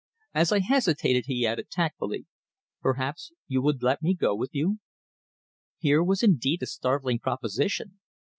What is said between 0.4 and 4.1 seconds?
I hesitated, he added, tactfully, "Perhaps you would let